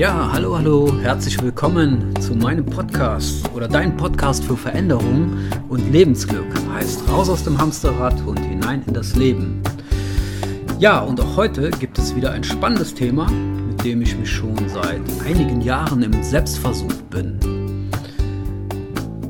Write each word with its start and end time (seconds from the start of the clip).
Ja, 0.00 0.30
hallo, 0.32 0.56
hallo, 0.56 0.98
herzlich 1.02 1.42
willkommen 1.42 2.18
zu 2.22 2.34
meinem 2.34 2.64
Podcast 2.64 3.46
oder 3.54 3.68
deinem 3.68 3.98
Podcast 3.98 4.42
für 4.42 4.56
Veränderung 4.56 5.36
und 5.68 5.92
Lebensglück. 5.92 6.46
Heißt 6.72 7.06
raus 7.10 7.28
aus 7.28 7.44
dem 7.44 7.58
Hamsterrad 7.58 8.18
und 8.26 8.38
hinein 8.38 8.82
in 8.86 8.94
das 8.94 9.14
Leben. 9.14 9.62
Ja, 10.78 11.00
und 11.00 11.20
auch 11.20 11.36
heute 11.36 11.68
gibt 11.68 11.98
es 11.98 12.16
wieder 12.16 12.32
ein 12.32 12.42
spannendes 12.42 12.94
Thema, 12.94 13.30
mit 13.30 13.84
dem 13.84 14.00
ich 14.00 14.16
mich 14.16 14.30
schon 14.30 14.56
seit 14.70 15.02
einigen 15.26 15.60
Jahren 15.60 16.02
im 16.02 16.22
Selbstversuch 16.22 16.94
bin. 17.10 17.38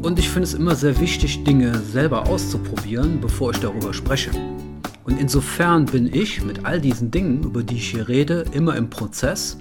Und 0.02 0.20
ich 0.20 0.28
finde 0.28 0.44
es 0.44 0.54
immer 0.54 0.76
sehr 0.76 1.00
wichtig, 1.00 1.42
Dinge 1.42 1.76
selber 1.80 2.28
auszuprobieren, 2.28 3.20
bevor 3.20 3.50
ich 3.50 3.58
darüber 3.58 3.92
spreche. 3.92 4.30
Und 5.02 5.18
insofern 5.18 5.86
bin 5.86 6.14
ich 6.14 6.44
mit 6.44 6.64
all 6.64 6.80
diesen 6.80 7.10
Dingen, 7.10 7.42
über 7.42 7.64
die 7.64 7.74
ich 7.74 7.90
hier 7.90 8.06
rede, 8.06 8.44
immer 8.52 8.76
im 8.76 8.88
Prozess 8.88 9.56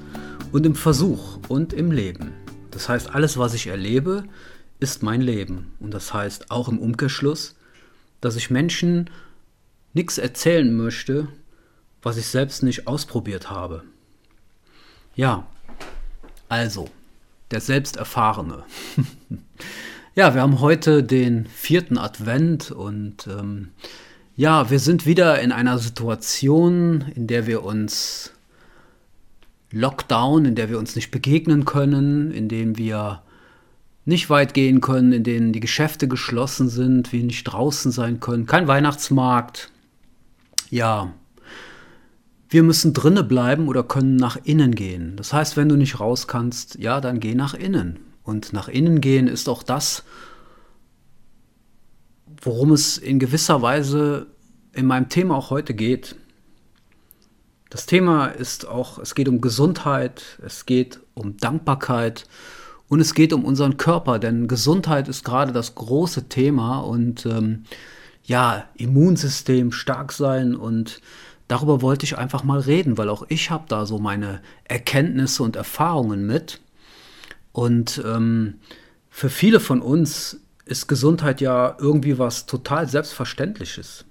und 0.52 0.66
im 0.66 0.76
Versuch 0.76 1.40
und 1.48 1.74
im 1.74 1.92
Leben. 1.92 2.34
Das 2.72 2.90
heißt, 2.90 3.14
alles, 3.14 3.38
was 3.38 3.54
ich 3.54 3.68
erlebe, 3.68 4.24
ist 4.80 5.04
mein 5.04 5.22
Leben. 5.22 5.74
Und 5.80 5.94
das 5.94 6.14
heißt 6.14 6.52
auch 6.52 6.70
im 6.70 6.80
Umkehrschluss, 6.80 7.56
dass 8.22 8.36
ich 8.36 8.50
Menschen 8.50 9.10
nichts 9.94 10.18
erzählen 10.18 10.76
möchte, 10.76 11.28
was 12.02 12.18
ich 12.18 12.28
selbst 12.28 12.64
nicht 12.64 12.88
ausprobiert 12.88 13.50
habe. 13.50 13.84
Ja, 15.16 15.48
also, 16.48 16.90
der 17.52 17.62
Selbsterfahrene. 17.62 18.64
ja, 20.16 20.34
wir 20.34 20.42
haben 20.42 20.62
heute 20.62 21.04
den 21.04 21.46
vierten 21.48 21.98
Advent 21.98 22.72
und 22.72 23.28
ähm, 23.28 23.70
ja, 24.36 24.70
wir 24.70 24.80
sind 24.80 25.06
wieder 25.06 25.42
in 25.42 25.52
einer 25.52 25.80
Situation, 25.80 27.06
in 27.16 27.28
der 27.28 27.46
wir 27.46 27.64
uns 27.64 28.32
Lockdown, 29.72 30.46
in 30.46 30.56
der 30.56 30.70
wir 30.70 30.80
uns 30.80 30.96
nicht 30.96 31.12
begegnen 31.12 31.66
können, 31.66 32.32
in 32.32 32.48
dem 32.48 32.78
wir 32.78 33.22
nicht 34.06 34.30
weit 34.30 34.54
gehen 34.54 34.82
können, 34.82 35.12
in 35.12 35.24
denen 35.24 35.54
die 35.54 35.60
Geschäfte 35.60 36.08
geschlossen 36.08 36.70
sind, 36.70 37.14
wir 37.14 37.24
nicht 37.24 37.44
draußen 37.44 37.92
sein 37.92 38.20
können, 38.20 38.46
kein 38.46 38.68
Weihnachtsmarkt. 38.68 39.72
Ja, 40.72 41.14
wir 42.50 42.64
müssen 42.64 42.94
drinnen 42.94 43.28
bleiben 43.28 43.68
oder 43.68 43.84
können 43.84 44.16
nach 44.16 44.38
innen 44.44 44.74
gehen. 44.74 45.16
Das 45.16 45.34
heißt, 45.34 45.56
wenn 45.56 45.70
du 45.70 45.76
nicht 45.76 46.00
raus 46.00 46.28
kannst, 46.28 46.80
ja, 46.80 47.00
dann 47.00 47.20
geh 47.20 47.36
nach 47.36 47.54
innen. 47.54 48.00
Und 48.24 48.54
nach 48.54 48.68
innen 48.68 49.02
gehen 49.02 49.28
ist 49.28 49.48
auch 49.48 49.62
das, 49.62 50.04
worum 52.42 52.72
es 52.72 52.98
in 52.98 53.20
gewisser 53.20 53.62
Weise 53.62 54.28
in 54.74 54.88
meinem 54.88 55.10
Thema 55.10 55.36
auch 55.36 55.52
heute 55.52 55.76
geht. 55.76 56.16
Das 57.70 57.86
Thema 57.86 58.28
ist 58.28 58.68
auch, 58.68 58.98
es 58.98 59.14
geht 59.14 59.28
um 59.28 59.42
Gesundheit, 59.42 60.40
es 60.44 60.66
geht 60.66 61.00
um 61.14 61.38
Dankbarkeit 61.38 62.26
und 62.88 63.00
es 63.00 63.14
geht 63.14 63.32
um 63.32 63.46
unseren 63.46 63.78
Körper, 63.78 64.18
denn 64.18 64.48
Gesundheit 64.48 65.08
ist 65.08 65.24
gerade 65.24 65.54
das 65.54 65.76
große 65.76 66.30
Thema 66.30 66.80
und 66.80 67.26
ähm, 67.28 67.66
ja, 68.24 68.66
Immunsystem 68.76 69.72
stark 69.72 70.12
sein 70.12 70.56
und 70.56 71.02
darüber 71.48 71.82
wollte 71.82 72.06
ich 72.06 72.18
einfach 72.18 72.44
mal 72.44 72.60
reden, 72.60 72.98
weil 72.98 73.10
auch 73.10 73.26
ich 73.28 73.52
habe 73.52 73.66
da 73.68 73.86
so 73.86 74.00
meine 74.00 74.42
Erkenntnisse 74.64 75.44
und 75.44 75.56
Erfahrungen 75.56 76.26
mit. 76.26 76.62
Und 77.52 78.02
ähm, 78.06 78.56
für 79.10 79.30
viele 79.30 79.60
von 79.60 79.82
uns 79.82 80.40
ist 80.66 80.88
Gesundheit 80.88 81.42
ja 81.42 81.76
irgendwie 81.80 82.20
was 82.20 82.46
total 82.46 82.88
Selbstverständliches. 82.88 84.06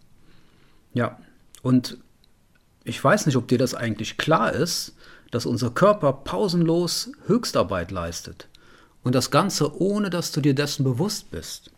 Ja, 0.92 1.18
und 1.62 1.98
ich 2.88 3.02
weiß 3.02 3.26
nicht, 3.26 3.36
ob 3.36 3.46
dir 3.48 3.58
das 3.58 3.74
eigentlich 3.74 4.16
klar 4.16 4.52
ist, 4.52 4.94
dass 5.30 5.44
unser 5.44 5.70
Körper 5.70 6.12
pausenlos 6.12 7.10
Höchstarbeit 7.26 7.90
leistet. 7.90 8.48
Und 9.02 9.14
das 9.14 9.30
Ganze 9.30 9.80
ohne, 9.80 10.08
dass 10.08 10.32
du 10.32 10.40
dir 10.40 10.54
dessen 10.54 10.84
bewusst 10.84 11.30
bist. 11.30 11.70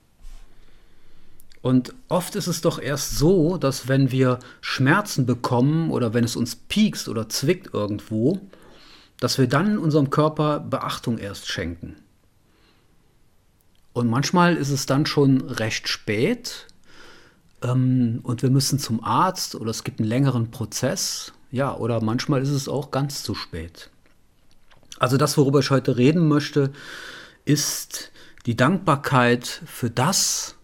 Und 1.62 1.92
oft 2.08 2.36
ist 2.36 2.46
es 2.46 2.60
doch 2.60 2.80
erst 2.80 3.18
so, 3.18 3.58
dass 3.58 3.88
wenn 3.88 4.10
wir 4.12 4.38
Schmerzen 4.60 5.26
bekommen 5.26 5.90
oder 5.90 6.14
wenn 6.14 6.24
es 6.24 6.36
uns 6.36 6.54
piekst 6.56 7.08
oder 7.08 7.28
zwickt 7.28 7.74
irgendwo, 7.74 8.40
dass 9.18 9.36
wir 9.36 9.48
dann 9.48 9.78
unserem 9.78 10.10
Körper 10.10 10.60
Beachtung 10.60 11.18
erst 11.18 11.48
schenken. 11.48 11.96
Und 13.92 14.08
manchmal 14.08 14.56
ist 14.56 14.70
es 14.70 14.86
dann 14.86 15.04
schon 15.04 15.42
recht 15.42 15.88
spät 15.88 16.66
ähm, 17.62 18.20
und 18.22 18.42
wir 18.42 18.50
müssen 18.50 18.78
zum 18.78 19.02
Arzt 19.04 19.54
oder 19.54 19.70
es 19.70 19.84
gibt 19.84 20.00
einen 20.00 20.08
längeren 20.08 20.50
Prozess. 20.50 21.32
Ja, 21.50 21.76
oder 21.76 22.00
manchmal 22.00 22.42
ist 22.42 22.50
es 22.50 22.68
auch 22.68 22.90
ganz 22.90 23.22
zu 23.22 23.34
spät. 23.34 23.90
Also 24.98 25.16
das, 25.16 25.36
worüber 25.36 25.60
ich 25.60 25.70
heute 25.70 25.96
reden 25.96 26.28
möchte, 26.28 26.72
ist 27.44 28.12
die 28.46 28.56
Dankbarkeit 28.56 29.62
für 29.66 29.90
das, 29.90 30.56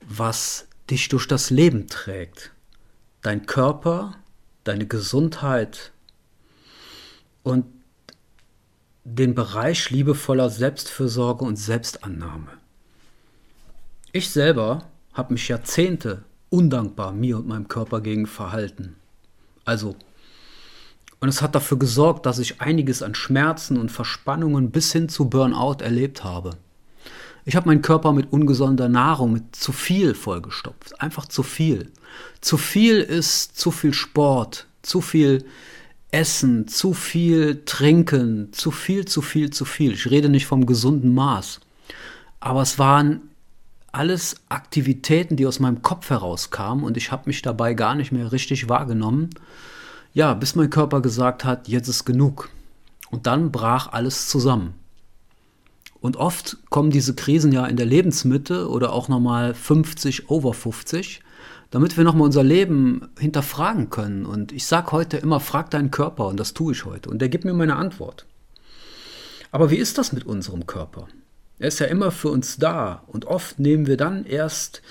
was 0.00 0.66
dich 0.90 1.08
durch 1.08 1.26
das 1.26 1.50
Leben 1.50 1.86
trägt. 1.86 2.52
Dein 3.22 3.46
Körper, 3.46 4.14
deine 4.64 4.86
Gesundheit 4.86 5.92
und 7.42 7.66
den 9.04 9.34
Bereich 9.34 9.90
liebevoller 9.90 10.50
Selbstfürsorge 10.50 11.44
und 11.44 11.56
Selbstannahme. 11.56 12.50
Ich 14.12 14.30
selber 14.30 14.84
habe 15.18 15.34
mich 15.34 15.48
Jahrzehnte 15.48 16.22
undankbar 16.48 17.12
mir 17.12 17.36
und 17.36 17.48
meinem 17.48 17.68
Körper 17.68 18.00
gegen 18.00 18.26
verhalten. 18.26 18.94
Also, 19.64 19.96
und 21.20 21.28
es 21.28 21.42
hat 21.42 21.54
dafür 21.54 21.78
gesorgt, 21.78 22.24
dass 22.24 22.38
ich 22.38 22.60
einiges 22.60 23.02
an 23.02 23.14
Schmerzen 23.14 23.76
und 23.76 23.90
Verspannungen 23.90 24.70
bis 24.70 24.92
hin 24.92 25.08
zu 25.08 25.28
Burnout 25.28 25.82
erlebt 25.82 26.22
habe. 26.22 26.52
Ich 27.44 27.56
habe 27.56 27.66
meinen 27.66 27.82
Körper 27.82 28.12
mit 28.12 28.32
ungesunder 28.32 28.88
Nahrung, 28.88 29.32
mit 29.32 29.56
zu 29.56 29.72
viel 29.72 30.14
vollgestopft. 30.14 31.00
Einfach 31.00 31.26
zu 31.26 31.42
viel. 31.42 31.90
Zu 32.40 32.56
viel 32.56 33.00
ist 33.00 33.58
zu 33.58 33.70
viel 33.70 33.94
Sport, 33.94 34.66
zu 34.82 35.00
viel 35.00 35.44
Essen, 36.10 36.68
zu 36.68 36.94
viel 36.94 37.62
Trinken, 37.64 38.52
zu 38.52 38.70
viel, 38.70 39.06
zu 39.06 39.22
viel, 39.22 39.50
zu 39.50 39.64
viel. 39.64 39.92
Ich 39.92 40.10
rede 40.10 40.28
nicht 40.28 40.46
vom 40.46 40.66
gesunden 40.66 41.14
Maß. 41.14 41.60
Aber 42.40 42.62
es 42.62 42.78
waren 42.78 43.27
alles 43.98 44.36
Aktivitäten, 44.48 45.34
die 45.34 45.44
aus 45.44 45.58
meinem 45.58 45.82
Kopf 45.82 46.08
herauskamen 46.08 46.84
und 46.84 46.96
ich 46.96 47.10
habe 47.10 47.24
mich 47.26 47.42
dabei 47.42 47.74
gar 47.74 47.96
nicht 47.96 48.12
mehr 48.12 48.30
richtig 48.30 48.68
wahrgenommen. 48.68 49.30
Ja, 50.14 50.34
bis 50.34 50.54
mein 50.54 50.70
Körper 50.70 51.02
gesagt 51.02 51.44
hat, 51.44 51.66
jetzt 51.66 51.88
ist 51.88 52.04
genug. 52.04 52.48
Und 53.10 53.26
dann 53.26 53.50
brach 53.50 53.92
alles 53.92 54.28
zusammen. 54.28 54.74
Und 56.00 56.16
oft 56.16 56.58
kommen 56.70 56.92
diese 56.92 57.16
Krisen 57.16 57.50
ja 57.50 57.66
in 57.66 57.76
der 57.76 57.86
Lebensmitte 57.86 58.68
oder 58.68 58.92
auch 58.92 59.08
nochmal 59.08 59.52
50, 59.52 60.30
over 60.30 60.54
50, 60.54 61.20
damit 61.70 61.96
wir 61.96 62.04
nochmal 62.04 62.26
unser 62.26 62.44
Leben 62.44 63.08
hinterfragen 63.18 63.90
können. 63.90 64.26
Und 64.26 64.52
ich 64.52 64.66
sage 64.66 64.92
heute 64.92 65.16
immer, 65.16 65.40
frag 65.40 65.70
deinen 65.70 65.90
Körper 65.90 66.28
und 66.28 66.38
das 66.38 66.54
tue 66.54 66.72
ich 66.72 66.84
heute. 66.84 67.10
Und 67.10 67.18
der 67.18 67.30
gibt 67.30 67.44
mir 67.44 67.52
meine 67.52 67.74
Antwort. 67.74 68.26
Aber 69.50 69.72
wie 69.72 69.76
ist 69.76 69.98
das 69.98 70.12
mit 70.12 70.24
unserem 70.24 70.68
Körper? 70.68 71.08
Er 71.58 71.68
ist 71.68 71.80
ja 71.80 71.86
immer 71.86 72.10
für 72.10 72.28
uns 72.28 72.56
da 72.56 73.02
und 73.06 73.24
oft 73.24 73.58
nehmen 73.58 73.86
wir 73.86 73.96
dann 73.96 74.24
erst 74.24 74.82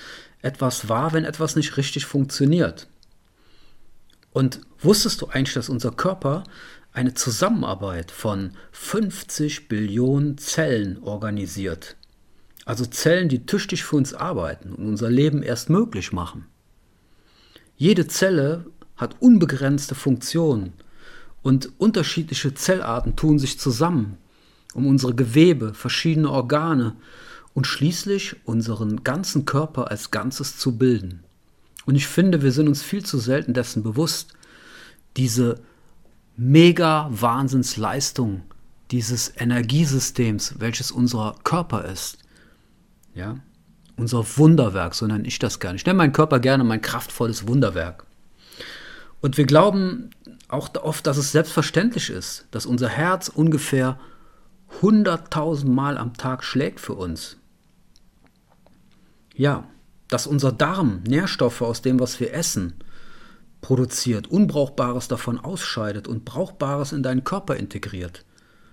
etwas 0.42 0.88
wahr, 0.88 1.12
wenn 1.12 1.24
etwas 1.24 1.56
nicht 1.56 1.76
richtig 1.76 2.06
funktioniert. 2.06 2.88
Und 4.32 4.60
wusstest 4.80 5.20
du 5.22 5.26
eigentlich, 5.26 5.54
dass 5.54 5.68
unser 5.68 5.90
Körper 5.90 6.44
eine 6.92 7.14
Zusammenarbeit 7.14 8.10
von 8.10 8.52
50 8.72 9.68
Billionen 9.68 10.38
Zellen 10.38 11.02
organisiert? 11.02 11.96
Also 12.64 12.84
Zellen, 12.84 13.30
die 13.30 13.46
tüchtig 13.46 13.82
für 13.82 13.96
uns 13.96 14.12
arbeiten 14.12 14.74
und 14.74 14.86
unser 14.86 15.08
Leben 15.08 15.42
erst 15.42 15.70
möglich 15.70 16.12
machen. 16.12 16.46
Jede 17.76 18.06
Zelle 18.08 18.66
hat 18.96 19.16
unbegrenzte 19.20 19.94
Funktionen 19.94 20.74
und 21.42 21.70
unterschiedliche 21.78 22.52
Zellarten 22.52 23.16
tun 23.16 23.38
sich 23.38 23.58
zusammen 23.58 24.18
um 24.74 24.86
unsere 24.86 25.14
Gewebe, 25.14 25.74
verschiedene 25.74 26.30
Organe 26.30 26.96
und 27.54 27.66
schließlich 27.66 28.36
unseren 28.44 29.02
ganzen 29.04 29.44
Körper 29.44 29.90
als 29.90 30.10
Ganzes 30.10 30.58
zu 30.58 30.78
bilden. 30.78 31.24
Und 31.86 31.94
ich 31.94 32.06
finde, 32.06 32.42
wir 32.42 32.52
sind 32.52 32.68
uns 32.68 32.82
viel 32.82 33.04
zu 33.04 33.18
selten 33.18 33.54
dessen 33.54 33.82
bewusst, 33.82 34.34
diese 35.16 35.60
mega 36.36 37.08
Wahnsinnsleistung 37.10 38.42
dieses 38.90 39.32
Energiesystems, 39.36 40.56
welches 40.58 40.90
unser 40.90 41.34
Körper 41.44 41.84
ist. 41.84 42.18
Ja? 43.14 43.38
Unser 43.96 44.24
Wunderwerk, 44.36 44.94
so 44.94 45.06
nenne 45.06 45.26
ich 45.26 45.38
das 45.38 45.60
gerne. 45.60 45.76
Ich 45.76 45.84
nenne 45.84 45.96
meinen 45.96 46.12
Körper 46.12 46.38
gerne 46.38 46.62
mein 46.64 46.80
kraftvolles 46.80 47.48
Wunderwerk. 47.48 48.06
Und 49.20 49.36
wir 49.36 49.46
glauben 49.46 50.10
auch 50.46 50.70
oft, 50.76 51.06
dass 51.06 51.16
es 51.16 51.32
selbstverständlich 51.32 52.08
ist, 52.10 52.46
dass 52.50 52.66
unser 52.66 52.88
Herz 52.88 53.28
ungefähr 53.28 53.98
100.000 54.80 55.66
Mal 55.66 55.98
am 55.98 56.14
Tag 56.14 56.44
schlägt 56.44 56.80
für 56.80 56.94
uns. 56.94 57.36
Ja, 59.34 59.68
dass 60.08 60.26
unser 60.26 60.52
Darm 60.52 61.02
Nährstoffe 61.06 61.62
aus 61.62 61.82
dem, 61.82 62.00
was 62.00 62.18
wir 62.20 62.32
essen, 62.32 62.74
produziert, 63.60 64.28
Unbrauchbares 64.28 65.08
davon 65.08 65.38
ausscheidet 65.38 66.08
und 66.08 66.24
Brauchbares 66.24 66.92
in 66.92 67.02
deinen 67.02 67.24
Körper 67.24 67.56
integriert. 67.56 68.24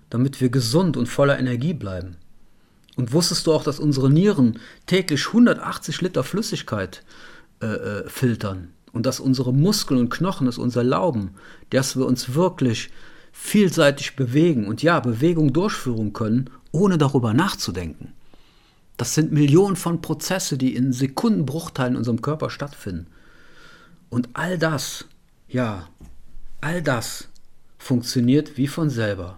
damit 0.09 0.39
wir 0.41 0.49
gesund 0.49 0.97
und 0.97 1.07
voller 1.07 1.39
Energie 1.39 1.73
bleiben. 1.73 2.17
Und 2.95 3.11
wusstest 3.11 3.47
du 3.47 3.53
auch, 3.53 3.63
dass 3.63 3.79
unsere 3.79 4.09
Nieren 4.09 4.59
täglich 4.85 5.27
180 5.27 6.01
Liter 6.01 6.23
Flüssigkeit 6.23 7.03
äh, 7.61 7.65
äh, 7.65 8.09
filtern? 8.09 8.69
Und 8.93 9.05
dass 9.05 9.19
unsere 9.19 9.53
Muskeln 9.53 9.99
und 9.99 10.09
Knochen 10.09 10.47
es 10.47 10.57
uns 10.57 10.77
erlauben, 10.77 11.31
dass 11.69 11.97
wir 11.97 12.05
uns 12.05 12.33
wirklich 12.33 12.91
vielseitig 13.37 14.15
bewegen 14.15 14.65
und 14.65 14.81
ja, 14.81 15.01
Bewegung 15.01 15.51
durchführen 15.51 16.13
können, 16.13 16.49
ohne 16.71 16.97
darüber 16.97 17.33
nachzudenken. 17.33 18.13
Das 18.95 19.13
sind 19.13 19.33
Millionen 19.33 19.75
von 19.75 20.01
Prozesse, 20.01 20.57
die 20.57 20.73
in 20.73 20.93
Sekundenbruchteilen 20.93 21.93
in 21.93 21.97
unserem 21.97 22.21
Körper 22.21 22.49
stattfinden. 22.49 23.07
Und 24.09 24.29
all 24.33 24.57
das, 24.57 25.05
ja, 25.49 25.89
all 26.61 26.81
das 26.81 27.27
funktioniert 27.77 28.57
wie 28.57 28.67
von 28.67 28.89
selber. 28.89 29.37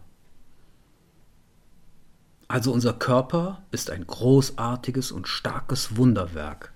Also 2.47 2.71
unser 2.71 2.93
Körper 2.93 3.63
ist 3.71 3.89
ein 3.89 4.05
großartiges 4.05 5.11
und 5.11 5.27
starkes 5.27 5.97
Wunderwerk. 5.97 6.71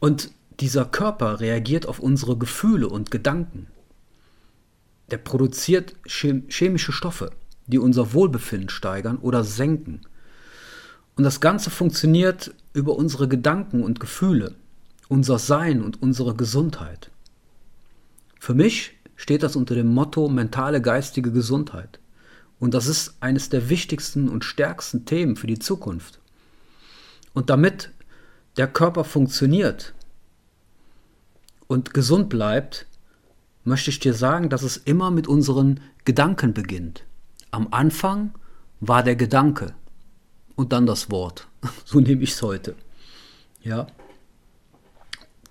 Und 0.00 0.30
dieser 0.58 0.86
Körper 0.86 1.38
reagiert 1.40 1.86
auf 1.86 2.00
unsere 2.00 2.38
Gefühle 2.38 2.88
und 2.88 3.10
Gedanken. 3.10 3.66
Der 5.10 5.18
produziert 5.18 5.94
chemische 6.06 6.92
Stoffe, 6.92 7.30
die 7.66 7.78
unser 7.78 8.12
Wohlbefinden 8.12 8.68
steigern 8.68 9.18
oder 9.18 9.44
senken. 9.44 10.00
Und 11.16 11.24
das 11.24 11.40
Ganze 11.40 11.70
funktioniert 11.70 12.54
über 12.72 12.96
unsere 12.96 13.28
Gedanken 13.28 13.82
und 13.82 14.00
Gefühle, 14.00 14.54
unser 15.08 15.38
Sein 15.38 15.82
und 15.82 16.02
unsere 16.02 16.34
Gesundheit. 16.34 17.10
Für 18.40 18.54
mich 18.54 18.94
steht 19.16 19.42
das 19.42 19.56
unter 19.56 19.74
dem 19.74 19.88
Motto 19.88 20.28
mentale 20.28 20.82
geistige 20.82 21.32
Gesundheit. 21.32 22.00
Und 22.58 22.74
das 22.74 22.86
ist 22.86 23.14
eines 23.20 23.48
der 23.48 23.68
wichtigsten 23.68 24.28
und 24.28 24.44
stärksten 24.44 25.04
Themen 25.04 25.36
für 25.36 25.46
die 25.46 25.58
Zukunft. 25.58 26.18
Und 27.32 27.50
damit 27.50 27.90
der 28.56 28.68
Körper 28.68 29.04
funktioniert 29.04 29.94
und 31.66 31.94
gesund 31.94 32.28
bleibt, 32.28 32.86
möchte 33.64 33.90
ich 33.90 33.98
dir 33.98 34.14
sagen, 34.14 34.48
dass 34.48 34.62
es 34.62 34.76
immer 34.76 35.10
mit 35.10 35.26
unseren 35.26 35.80
Gedanken 36.04 36.54
beginnt. 36.54 37.04
Am 37.50 37.68
Anfang 37.70 38.32
war 38.80 39.02
der 39.02 39.16
Gedanke 39.16 39.74
und 40.54 40.72
dann 40.72 40.86
das 40.86 41.10
Wort. 41.10 41.48
So 41.84 42.00
nehme 42.00 42.22
ich 42.22 42.32
es 42.32 42.42
heute. 42.42 42.74
Ja. 43.62 43.86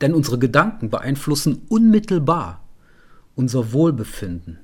Denn 0.02 0.14
unsere 0.14 0.38
Gedanken 0.38 0.90
beeinflussen 0.90 1.64
unmittelbar 1.70 2.64
unser 3.36 3.74
Wohlbefinden. 3.74 4.60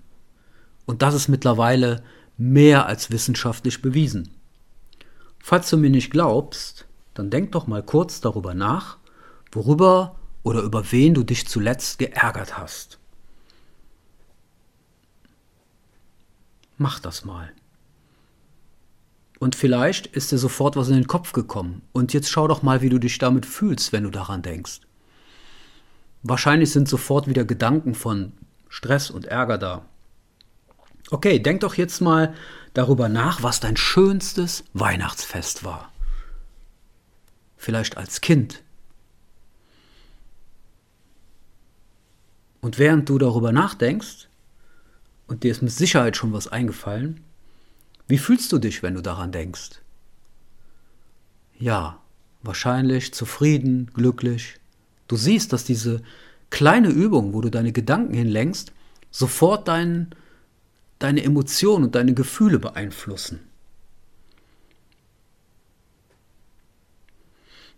Und 0.86 1.01
das 1.01 1.16
ist 1.16 1.28
mittlerweile 1.28 2.04
mehr 2.38 2.86
als 2.86 3.12
wissenschaftlich 3.12 3.81
bewiesen. 3.81 4.30
Falls 5.40 5.69
du 5.69 5.78
mir 5.78 5.90
nicht 5.90 6.12
glaubst, 6.12 6.88
dann 7.13 7.30
denk 7.30 7.51
doch 7.51 7.68
mal 7.68 7.84
kurz 7.84 8.22
darüber 8.22 8.54
nach, 8.54 8.98
worüber 9.51 10.16
oder 10.44 10.62
über 10.62 10.92
wen 10.92 11.13
du 11.13 11.24
dich 11.24 11.48
zuletzt 11.48 12.00
geärgert 12.00 12.57
hast. 12.57 12.99
Mach 16.79 16.99
das 16.99 17.25
mal. 17.25 17.51
Und 19.37 19.55
vielleicht 19.55 20.07
ist 20.07 20.31
dir 20.31 20.37
sofort 20.37 20.77
was 20.77 20.87
in 20.87 20.95
den 20.95 21.07
Kopf 21.07 21.33
gekommen. 21.33 21.81
Und 21.91 22.13
jetzt 22.13 22.29
schau 22.29 22.47
doch 22.47 22.63
mal, 22.63 22.81
wie 22.81 22.87
du 22.87 22.99
dich 22.99 23.17
damit 23.17 23.45
fühlst, 23.45 23.91
wenn 23.91 24.05
du 24.05 24.09
daran 24.09 24.41
denkst. 24.41 24.79
Wahrscheinlich 26.23 26.71
sind 26.71 26.87
sofort 26.87 27.27
wieder 27.27 27.43
Gedanken 27.43 27.95
von 27.95 28.31
Stress 28.69 29.11
und 29.11 29.25
Ärger 29.25 29.57
da. 29.57 29.85
Okay, 31.11 31.39
denk 31.39 31.61
doch 31.61 31.75
jetzt 31.75 31.99
mal 31.99 32.33
darüber 32.73 33.09
nach, 33.09 33.43
was 33.43 33.59
dein 33.59 33.75
schönstes 33.75 34.63
Weihnachtsfest 34.73 35.65
war. 35.65 35.91
Vielleicht 37.57 37.97
als 37.97 38.21
Kind. 38.21 38.63
Und 42.61 42.79
während 42.79 43.09
du 43.09 43.17
darüber 43.17 43.51
nachdenkst, 43.51 44.28
und 45.29 45.43
dir 45.43 45.51
ist 45.51 45.61
mit 45.61 45.71
Sicherheit 45.71 46.17
schon 46.17 46.33
was 46.33 46.47
eingefallen, 46.47 47.21
wie 48.07 48.17
fühlst 48.17 48.51
du 48.51 48.57
dich, 48.57 48.81
wenn 48.81 48.95
du 48.95 49.01
daran 49.01 49.31
denkst? 49.31 49.81
Ja, 51.59 51.99
wahrscheinlich 52.41 53.13
zufrieden, 53.13 53.91
glücklich. 53.93 54.55
Du 55.07 55.15
siehst, 55.15 55.53
dass 55.53 55.63
diese 55.63 56.01
kleine 56.49 56.89
Übung, 56.89 57.33
wo 57.33 57.41
du 57.41 57.51
deine 57.51 57.71
Gedanken 57.71 58.15
hinlenkst, 58.15 58.73
sofort 59.11 59.67
dein, 59.67 60.15
deine 60.97 61.23
Emotionen 61.23 61.85
und 61.85 61.95
deine 61.95 62.15
Gefühle 62.15 62.57
beeinflussen. 62.57 63.39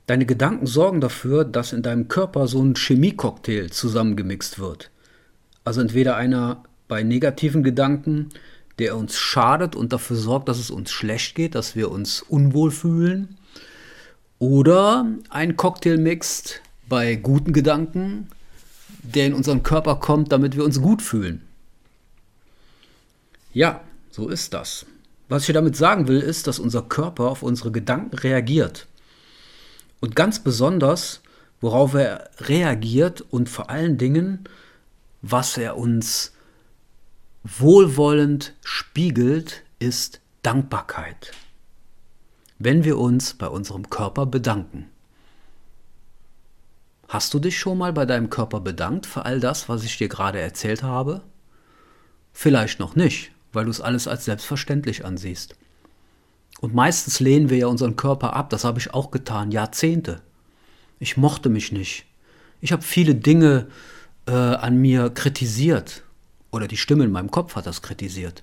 Deine 0.08 0.26
Gedanken 0.26 0.68
sorgen 0.68 1.02
dafür, 1.02 1.44
dass 1.44 1.74
in 1.74 1.84
deinem 1.84 2.08
Körper 2.08 2.48
so 2.48 2.64
ein 2.64 2.76
Chemiecocktail 2.76 3.70
zusammengemixt 3.70 4.60
wird. 4.60 4.92
Also 5.64 5.82
entweder 5.82 6.16
einer 6.16 6.64
bei 6.92 7.04
negativen 7.04 7.64
Gedanken, 7.64 8.32
der 8.78 8.98
uns 8.98 9.18
schadet 9.18 9.78
und 9.78 9.94
dafür 9.94 10.18
sorgt, 10.18 10.50
dass 10.50 10.60
es 10.60 10.70
uns 10.70 10.92
schlecht 10.92 11.36
geht, 11.36 11.56
dass 11.56 11.74
wir 11.74 11.90
uns 11.90 12.22
unwohl 12.22 12.70
fühlen. 12.70 13.38
Oder 14.40 15.06
ein 15.30 15.56
Cocktail 15.56 15.96
mixt 15.96 16.60
bei 16.90 17.16
guten 17.16 17.54
Gedanken, 17.54 18.28
der 19.04 19.28
in 19.28 19.34
unseren 19.34 19.64
Körper 19.64 19.96
kommt, 20.02 20.34
damit 20.34 20.58
wir 20.58 20.66
uns 20.66 20.82
gut 20.82 21.02
fühlen. 21.02 21.42
Ja, 23.54 23.80
so 24.10 24.28
ist 24.28 24.54
das. 24.54 24.86
Was 25.30 25.48
ich 25.48 25.54
damit 25.54 25.78
sagen 25.78 26.10
will, 26.10 26.20
ist, 26.20 26.46
dass 26.48 26.60
unser 26.60 26.82
Körper 26.82 27.30
auf 27.30 27.42
unsere 27.42 27.72
Gedanken 27.72 28.18
reagiert. 28.18 28.88
Und 30.02 30.18
ganz 30.18 30.40
besonders, 30.40 31.22
worauf 31.62 31.94
er 31.94 32.30
reagiert 32.40 33.22
und 33.22 33.48
vor 33.48 33.70
allen 33.70 33.98
Dingen, 33.98 34.44
was 35.22 35.58
er 35.58 35.78
uns 35.78 36.34
wohlwollend 37.44 38.54
spiegelt, 38.64 39.64
ist 39.80 40.22
Dankbarkeit. 40.44 41.32
Wenn 42.60 42.84
wir 42.84 42.98
uns 42.98 43.34
bei 43.34 43.48
unserem 43.48 43.90
Körper 43.90 44.26
bedanken. 44.26 44.88
Hast 47.08 47.34
du 47.34 47.40
dich 47.40 47.60
schon 47.60 47.78
mal 47.78 47.92
bei 47.92 48.06
deinem 48.06 48.30
Körper 48.30 48.62
bedankt 48.62 49.06
für 49.06 49.26
all 49.26 49.40
das, 49.40 49.68
was 49.68 49.84
ich 49.84 49.98
dir 49.98 50.08
gerade 50.08 50.40
erzählt 50.40 50.84
habe? 50.84 51.24
Vielleicht 52.32 52.80
noch 52.80 52.96
nicht, 52.96 53.32
weil 53.52 53.66
du 53.66 53.72
es 53.72 53.82
alles 53.82 54.08
als 54.08 54.26
selbstverständlich 54.26 55.04
ansiehst. 55.04 55.56
Und 56.62 56.74
meistens 56.76 57.20
lehnen 57.20 57.50
wir 57.50 57.58
ja 57.58 57.68
unseren 57.68 57.96
Körper 57.96 58.34
ab, 58.36 58.50
das 58.52 58.64
habe 58.64 58.80
ich 58.80 58.94
auch 58.94 59.12
getan, 59.12 59.52
Jahrzehnte. 59.52 60.22
Ich 61.00 61.18
mochte 61.18 61.50
mich 61.50 61.72
nicht. 61.72 62.06
Ich 62.62 62.72
habe 62.72 62.84
viele 62.84 63.16
Dinge 63.16 63.68
äh, 64.28 64.32
an 64.32 64.78
mir 64.78 65.10
kritisiert. 65.10 66.04
Oder 66.52 66.68
die 66.68 66.78
Stimme 66.78 67.06
in 67.06 67.12
meinem 67.12 67.32
Kopf 67.32 67.56
hat 67.56 67.66
das 67.66 67.82
kritisiert. 67.82 68.42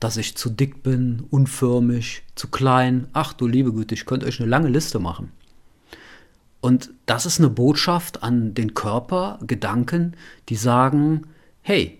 Dass 0.00 0.16
ich 0.16 0.36
zu 0.36 0.48
dick 0.48 0.82
bin, 0.82 1.26
unförmig, 1.30 2.22
zu 2.34 2.48
klein. 2.48 3.08
Ach 3.12 3.34
du 3.34 3.46
liebe 3.46 3.72
Güte, 3.72 3.94
ich 3.94 4.06
könnte 4.06 4.26
euch 4.26 4.40
eine 4.40 4.48
lange 4.48 4.68
Liste 4.68 4.98
machen. 4.98 5.30
Und 6.60 6.90
das 7.06 7.26
ist 7.26 7.38
eine 7.38 7.50
Botschaft 7.50 8.22
an 8.22 8.54
den 8.54 8.74
Körper, 8.74 9.38
Gedanken, 9.46 10.16
die 10.48 10.56
sagen, 10.56 11.26
hey, 11.62 11.98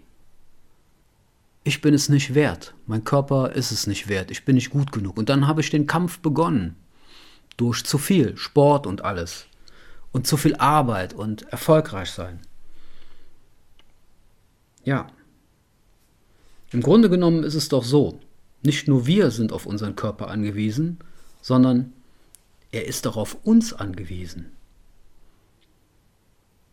ich 1.65 1.81
bin 1.81 1.95
es 1.95 2.09
nicht 2.09 2.35
wert, 2.35 2.75
mein 2.87 3.05
Körper 3.05 3.53
ist 3.53 3.71
es 3.71 3.87
nicht 3.87 4.09
wert, 4.09 4.31
ich 4.31 4.45
bin 4.45 4.55
nicht 4.55 4.71
gut 4.71 4.93
genug. 4.93 5.19
Und 5.19 5.29
dann 5.29 5.47
habe 5.47 5.61
ich 5.61 5.71
den 5.71 5.87
Kampf 5.87 6.19
begonnen. 6.21 6.77
Durch 7.57 7.85
zu 7.85 7.99
viel 7.99 8.37
Sport 8.39 8.87
und 8.87 9.05
alles. 9.05 9.47
Und 10.13 10.27
zu 10.27 10.37
viel 10.37 10.57
Arbeit 10.57 11.13
und 11.13 11.43
erfolgreich 11.53 12.11
sein. 12.11 12.41
Ja. 14.85 15.09
Im 16.73 16.83
Grunde 16.83 17.11
genommen 17.11 17.43
ist 17.43 17.55
es 17.55 17.69
doch 17.69 17.85
so, 17.85 18.21
nicht 18.63 18.89
nur 18.89 19.07
wir 19.07 19.31
sind 19.31 19.53
auf 19.53 19.67
unseren 19.67 19.97
Körper 19.97 20.29
angewiesen, 20.29 20.99
sondern 21.41 21.93
er 22.73 22.87
ist 22.87 23.07
auch 23.07 23.17
auf 23.17 23.39
uns 23.43 23.73
angewiesen. 23.73 24.47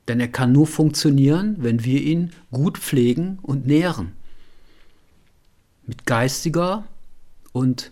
Denn 0.08 0.20
er 0.20 0.28
kann 0.28 0.52
nur 0.52 0.68
funktionieren, 0.68 1.56
wenn 1.60 1.84
wir 1.84 2.02
ihn 2.02 2.32
gut 2.52 2.78
pflegen 2.78 3.40
und 3.42 3.66
nähren 3.66 4.14
mit 5.86 6.06
geistiger 6.06 6.86
und 7.54 7.92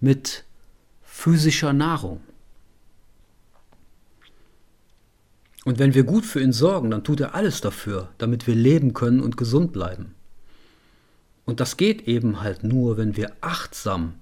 mit 0.00 0.44
physischer 1.02 1.72
Nahrung. 1.72 2.20
Und 5.64 5.78
wenn 5.78 5.94
wir 5.94 6.04
gut 6.04 6.26
für 6.26 6.40
ihn 6.40 6.52
sorgen, 6.52 6.90
dann 6.90 7.04
tut 7.04 7.20
er 7.20 7.34
alles 7.34 7.60
dafür, 7.60 8.10
damit 8.18 8.46
wir 8.46 8.54
leben 8.54 8.92
können 8.92 9.20
und 9.20 9.36
gesund 9.36 9.72
bleiben. 9.72 10.14
Und 11.46 11.60
das 11.60 11.76
geht 11.76 12.06
eben 12.06 12.40
halt 12.40 12.64
nur, 12.64 12.96
wenn 12.96 13.16
wir 13.16 13.32
achtsam 13.40 14.14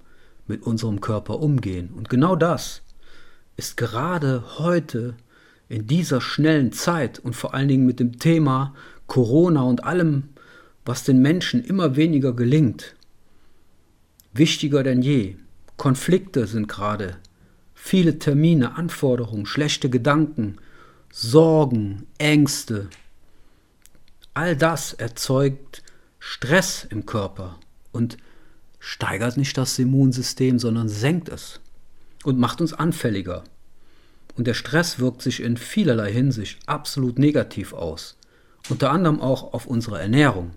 mit 0.46 0.62
unserem 0.62 1.00
Körper 1.00 1.40
umgehen. 1.40 1.90
Und 1.96 2.08
genau 2.08 2.36
das 2.36 2.82
ist 3.56 3.76
gerade 3.76 4.58
heute 4.58 5.14
in 5.68 5.86
dieser 5.86 6.20
schnellen 6.20 6.72
Zeit 6.72 7.18
und 7.18 7.34
vor 7.34 7.54
allen 7.54 7.68
Dingen 7.68 7.86
mit 7.86 8.00
dem 8.00 8.18
Thema 8.18 8.74
Corona 9.06 9.62
und 9.62 9.84
allem, 9.84 10.30
was 10.84 11.04
den 11.04 11.22
Menschen 11.22 11.62
immer 11.62 11.96
weniger 11.96 12.32
gelingt, 12.32 12.94
Wichtiger 14.34 14.82
denn 14.82 15.02
je. 15.02 15.36
Konflikte 15.76 16.46
sind 16.46 16.66
gerade. 16.66 17.18
Viele 17.74 18.18
Termine, 18.18 18.76
Anforderungen, 18.76 19.44
schlechte 19.44 19.90
Gedanken, 19.90 20.56
Sorgen, 21.14 22.06
Ängste. 22.16 22.88
All 24.32 24.56
das 24.56 24.94
erzeugt 24.94 25.82
Stress 26.18 26.84
im 26.88 27.04
Körper 27.04 27.58
und 27.92 28.16
steigert 28.78 29.36
nicht 29.36 29.58
das 29.58 29.78
Immunsystem, 29.78 30.58
sondern 30.58 30.88
senkt 30.88 31.28
es 31.28 31.60
und 32.24 32.38
macht 32.38 32.62
uns 32.62 32.72
anfälliger. 32.72 33.44
Und 34.38 34.46
der 34.46 34.54
Stress 34.54 35.00
wirkt 35.00 35.20
sich 35.20 35.42
in 35.42 35.58
vielerlei 35.58 36.10
Hinsicht 36.10 36.66
absolut 36.66 37.18
negativ 37.18 37.74
aus, 37.74 38.16
unter 38.70 38.90
anderem 38.90 39.20
auch 39.20 39.52
auf 39.52 39.66
unsere 39.66 40.00
Ernährung. 40.00 40.52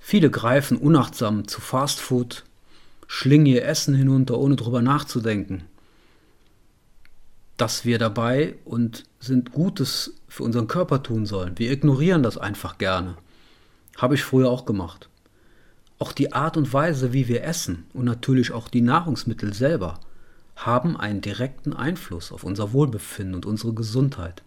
Viele 0.00 0.30
greifen 0.30 0.76
unachtsam 0.76 1.48
zu 1.48 1.60
Fastfood, 1.60 2.44
schlingen 3.08 3.46
ihr 3.46 3.64
Essen 3.64 3.96
hinunter, 3.96 4.38
ohne 4.38 4.54
drüber 4.54 4.80
nachzudenken, 4.80 5.64
dass 7.56 7.84
wir 7.84 7.98
dabei 7.98 8.54
und 8.64 9.04
sind 9.18 9.52
Gutes 9.52 10.14
für 10.28 10.42
unseren 10.42 10.68
Körper 10.68 11.02
tun 11.02 11.26
sollen. 11.26 11.58
Wir 11.58 11.72
ignorieren 11.72 12.22
das 12.22 12.36
einfach 12.36 12.78
gerne. 12.78 13.16
Habe 13.96 14.14
ich 14.14 14.24
früher 14.24 14.50
auch 14.50 14.66
gemacht. 14.66 15.08
Auch 15.98 16.12
die 16.12 16.34
Art 16.34 16.58
und 16.58 16.72
Weise, 16.72 17.12
wie 17.14 17.28
wir 17.28 17.44
essen 17.44 17.86
und 17.94 18.04
natürlich 18.04 18.52
auch 18.52 18.68
die 18.68 18.82
Nahrungsmittel 18.82 19.54
selber 19.54 20.00
haben 20.56 20.96
einen 20.96 21.20
direkten 21.20 21.72
Einfluss 21.72 22.32
auf 22.32 22.44
unser 22.44 22.72
Wohlbefinden 22.72 23.34
und 23.34 23.46
unsere 23.46 23.72
Gesundheit. 23.72 24.42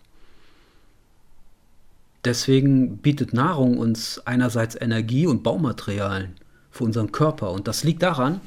Deswegen 2.26 2.98
bietet 2.98 3.34
Nahrung 3.34 3.78
uns 3.78 4.22
einerseits 4.26 4.76
Energie 4.80 5.26
und 5.26 5.44
Baumaterialien 5.44 6.36
für 6.72 6.84
unseren 6.84 7.12
Körper 7.12 7.52
und 7.52 7.68
das 7.68 7.84
liegt 7.84 8.04
daran, 8.04 8.42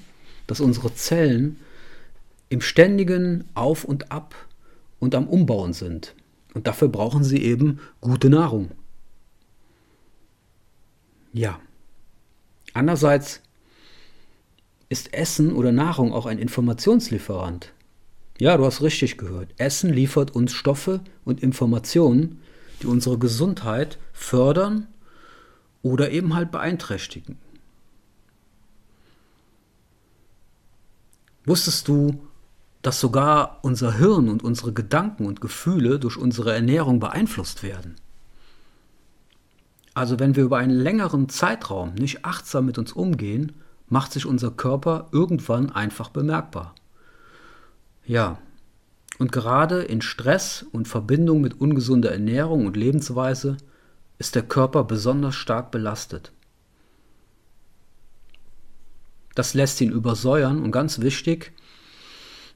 dass 0.47 0.61
unsere 0.61 0.95
Zellen 0.95 1.59
im 2.49 2.61
ständigen 2.61 3.45
Auf 3.55 3.85
und 3.85 4.13
Ab 4.13 4.35
und 5.03 5.17
am 5.17 5.27
Umbauen 5.27 5.73
sind. 5.73 6.15
Und 6.55 6.69
dafür 6.69 6.87
brauchen 6.87 7.25
sie 7.25 7.43
eben 7.43 7.81
gute 8.01 8.31
Nahrung. 8.31 8.71
Ja. 11.33 11.59
Andererseits 12.73 13.41
ist 14.89 15.13
Essen 15.13 15.55
oder 15.55 15.73
Nahrung 15.73 16.13
auch 16.13 16.25
ein 16.25 16.39
Informationslieferant. 16.39 17.73
Ja, 18.39 18.57
du 18.57 18.65
hast 18.65 18.81
richtig 18.81 19.19
gehört. 19.19 19.49
Essen 19.57 19.93
liefert 19.93 20.37
uns 20.37 20.53
Stoffe 20.53 21.01
und 21.25 21.43
Informationen, 21.43 22.41
die 22.81 22.87
unsere 22.87 23.19
Gesundheit 23.19 23.99
fördern 24.13 24.87
oder 25.83 26.13
eben 26.13 26.33
halt 26.37 26.53
beeinträchtigen. 26.53 27.39
Wusstest 31.45 31.89
du, 31.89 32.21
dass 32.83 33.01
sogar 33.01 33.61
unser 33.63 33.95
Hirn 33.95 34.29
und 34.29 34.43
unsere 34.43 34.73
Gedanken 34.73 35.27
und 35.27 35.41
Gefühle 35.41 35.99
durch 35.99 36.17
unsere 36.17 36.53
Ernährung 36.53 37.01
beeinflusst 37.01 37.63
werden? 37.63 37.97
Also 39.95 40.19
wenn 40.19 40.37
wir 40.37 40.45
über 40.45 40.59
einen 40.59 40.75
längeren 40.75 41.29
Zeitraum 41.29 41.95
nicht 41.95 42.25
achtsam 42.25 42.67
mit 42.67 42.79
uns 42.79 42.93
umgehen, 42.93 43.53
macht 43.89 44.13
sich 44.13 44.27
unser 44.27 44.51
Körper 44.51 45.09
irgendwann 45.13 45.71
einfach 45.71 46.09
bemerkbar. 46.09 46.75
Ja, 48.05 48.39
und 49.19 49.31
gerade 49.31 49.83
in 49.83 50.01
Stress 50.01 50.65
und 50.73 50.89
Verbindung 50.89 51.41
mit 51.41 51.61
ungesunder 51.61 52.11
Ernährung 52.11 52.67
und 52.67 52.77
Lebensweise 52.77 53.59
ist 54.19 54.35
der 54.35 54.43
Körper 54.43 54.85
besonders 54.85 55.35
stark 55.35 55.71
belastet. 55.71 56.33
Das 59.35 59.55
lässt 59.55 59.81
ihn 59.81 59.93
übersäuern 59.93 60.63
und 60.63 60.73
ganz 60.73 61.01
wichtig, 61.01 61.53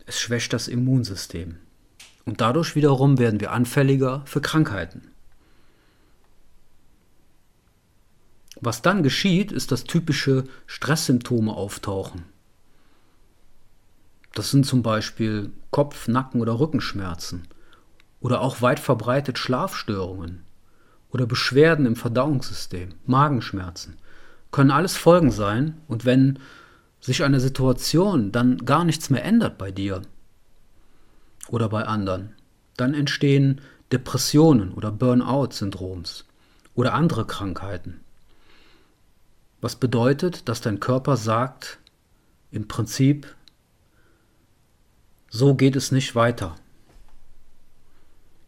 es 0.07 0.19
schwächt 0.19 0.53
das 0.53 0.69
Immunsystem. 0.69 1.57
Und 2.25 2.41
dadurch 2.41 2.75
wiederum 2.75 3.19
werden 3.19 3.41
wir 3.41 3.53
anfälliger 3.53 4.23
für 4.25 4.41
Krankheiten. 4.41 5.11
Was 8.61 8.83
dann 8.83 9.03
geschieht, 9.03 9.53
ist, 9.53 9.71
dass 9.71 9.85
typische 9.85 10.45
Stresssymptome 10.67 11.53
auftauchen. 11.53 12.25
Das 14.35 14.51
sind 14.51 14.67
zum 14.67 14.83
Beispiel 14.83 15.51
Kopf-, 15.71 16.09
Nacken- 16.09 16.41
oder 16.41 16.59
Rückenschmerzen 16.59 17.49
oder 18.21 18.41
auch 18.41 18.63
weit 18.63 18.81
verbreitet 18.81 19.39
Schlafstörungen 19.39 20.43
oder 21.11 21.27
Beschwerden 21.27 21.87
im 21.87 21.97
Verdauungssystem, 21.97 22.91
Magenschmerzen. 23.07 23.97
Können 24.51 24.71
alles 24.71 24.97
Folgen 24.97 25.31
sein 25.31 25.81
und 25.87 26.05
wenn 26.05 26.39
sich 27.07 27.23
eine 27.23 27.39
Situation 27.39 28.33
dann 28.33 28.59
gar 28.65 28.85
nichts 28.85 29.11
mehr 29.11 29.25
ändert 29.25 29.59
bei 29.59 29.71
dir 29.71 30.03
oder 31.47 31.69
bei 31.69 31.85
anderen, 31.85 32.35
dann 32.77 32.95
entstehen 32.95 33.61
Depressionen 33.93 34.73
oder 34.73 34.91
Burnout-Syndroms 34.91 36.25
oder 36.75 36.95
andere 36.95 37.25
Krankheiten. 37.25 38.01
Was 39.61 39.77
bedeutet, 39.77 40.49
dass 40.49 40.61
dein 40.61 40.81
Körper 40.81 41.17
sagt, 41.17 41.79
im 42.51 42.67
Prinzip, 42.67 43.37
so 45.31 45.55
geht 45.55 45.77
es 45.77 45.93
nicht 45.93 46.17
weiter. 46.17 46.57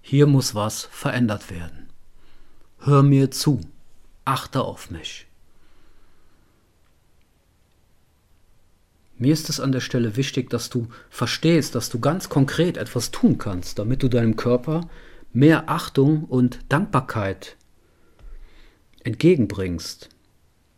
Hier 0.02 0.26
muss 0.26 0.56
was 0.56 0.82
verändert 0.86 1.48
werden. 1.48 1.88
Hör 2.80 3.04
mir 3.04 3.30
zu, 3.30 3.60
achte 4.24 4.62
auf 4.62 4.90
mich. 4.90 5.27
Mir 9.18 9.32
ist 9.32 9.48
es 9.48 9.58
an 9.58 9.72
der 9.72 9.80
Stelle 9.80 10.16
wichtig, 10.16 10.48
dass 10.48 10.70
du 10.70 10.86
verstehst, 11.10 11.74
dass 11.74 11.90
du 11.90 11.98
ganz 11.98 12.28
konkret 12.28 12.76
etwas 12.76 13.10
tun 13.10 13.36
kannst, 13.36 13.78
damit 13.78 14.02
du 14.02 14.08
deinem 14.08 14.36
Körper 14.36 14.88
mehr 15.32 15.68
Achtung 15.68 16.24
und 16.24 16.60
Dankbarkeit 16.68 17.56
entgegenbringst 19.02 20.08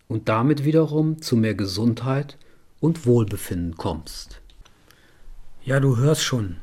und 0.08 0.28
damit 0.28 0.64
wiederum 0.64 1.20
zu 1.20 1.36
mehr 1.36 1.54
Gesundheit 1.54 2.38
und 2.80 3.04
Wohlbefinden 3.04 3.76
kommst. 3.76 4.40
Ja, 5.62 5.78
du 5.78 5.98
hörst 5.98 6.22
schon. 6.22 6.56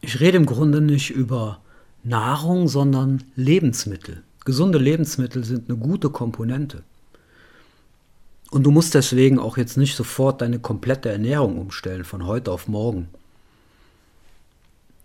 Ich 0.00 0.20
rede 0.20 0.36
im 0.36 0.46
Grunde 0.46 0.80
nicht 0.80 1.10
über 1.10 1.60
Nahrung, 2.04 2.68
sondern 2.68 3.24
Lebensmittel. 3.34 4.22
Gesunde 4.44 4.78
Lebensmittel 4.78 5.44
sind 5.44 5.68
eine 5.68 5.78
gute 5.78 6.10
Komponente. 6.10 6.84
Und 8.52 8.64
du 8.64 8.70
musst 8.70 8.92
deswegen 8.92 9.38
auch 9.38 9.56
jetzt 9.56 9.78
nicht 9.78 9.96
sofort 9.96 10.42
deine 10.42 10.58
komplette 10.58 11.08
Ernährung 11.08 11.56
umstellen 11.56 12.04
von 12.04 12.26
heute 12.26 12.52
auf 12.52 12.68
morgen. 12.68 13.08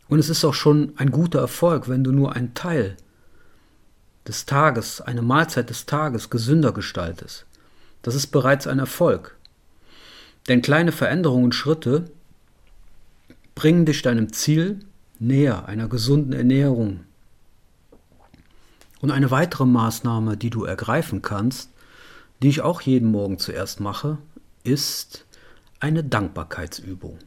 Und 0.10 0.20
es 0.20 0.28
ist 0.28 0.44
auch 0.44 0.54
schon 0.54 0.92
ein 0.98 1.12
guter 1.12 1.40
Erfolg, 1.40 1.88
wenn 1.88 2.04
du 2.04 2.12
nur 2.12 2.36
einen 2.36 2.56
Teil 2.56 2.98
des 4.28 4.46
Tages, 4.46 5.00
eine 5.00 5.22
Mahlzeit 5.22 5.70
des 5.70 5.86
Tages 5.86 6.30
gesünder 6.30 6.74
gestaltest. 6.74 7.46
Das 8.02 8.16
ist 8.16 8.28
bereits 8.28 8.68
ein 8.68 8.80
Erfolg. 8.80 9.38
Denn 10.50 10.62
kleine 10.62 10.92
Veränderungen 10.92 11.46
und 11.46 11.56
Schritte 11.56 12.12
bringen 13.56 13.86
dich 13.86 14.02
deinem 14.02 14.34
Ziel 14.34 14.80
näher, 15.20 15.68
einer 15.68 15.88
gesunden 15.88 16.34
Ernährung. 16.34 17.00
Und 19.00 19.12
eine 19.12 19.32
weitere 19.32 19.66
Maßnahme, 19.66 20.36
die 20.36 20.50
du 20.50 20.66
ergreifen 20.66 21.22
kannst, 21.22 21.70
die 22.42 22.50
ich 22.50 22.62
auch 22.62 22.82
jeden 22.82 23.12
Morgen 23.12 23.40
zuerst 23.40 23.80
mache, 23.80 24.18
ist 24.64 25.26
eine 25.80 26.04
Dankbarkeitsübung. 26.04 27.20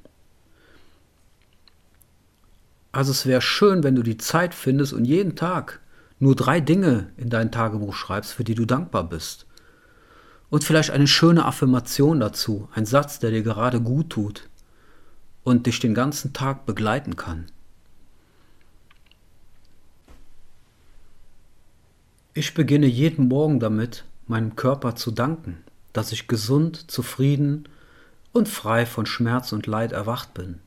Also 2.93 3.13
es 3.13 3.27
wäre 3.27 3.41
schön, 3.41 3.85
wenn 3.85 3.95
du 3.95 4.03
die 4.03 4.19
Zeit 4.19 4.55
findest 4.55 4.93
und 4.93 5.05
jeden 5.05 5.37
Tag 5.37 5.81
nur 6.19 6.37
drei 6.37 6.61
Dinge 6.61 7.13
in 7.17 7.31
dein 7.31 7.53
Tagebuch 7.53 7.95
schreibst, 7.95 8.33
für 8.33 8.45
die 8.45 8.55
du 8.55 8.67
dankbar 8.67 9.09
bist. 9.09 9.47
Und 10.51 10.65
vielleicht 10.65 10.91
eine 10.91 11.07
schöne 11.07 11.45
Affirmation 11.45 12.21
dazu, 12.21 12.69
ein 12.75 12.85
Satz, 12.85 13.21
der 13.21 13.31
dir 13.31 13.43
gerade 13.43 13.81
gut 13.81 14.11
tut 14.11 14.49
und 15.45 15.67
dich 15.67 15.79
den 15.79 15.95
ganzen 15.95 16.33
Tag 16.33 16.67
begleiten 16.67 17.17
kann. 17.17 17.47
Ich 22.35 22.55
beginne 22.55 22.87
jeden 22.87 23.29
Morgen 23.29 23.61
damit, 23.61 24.05
meinem 24.31 24.57
Körper 24.57 24.97
zu 24.97 25.11
danken, 25.11 25.63
dass 25.93 26.13
ich 26.13 26.29
gesund, 26.29 26.91
zufrieden 26.91 27.69
und 28.33 28.49
frei 28.49 28.87
von 28.87 29.05
Schmerz 29.05 29.53
und 29.53 29.67
Leid 29.67 29.93
erwacht 29.93 30.33
bin. 30.33 30.61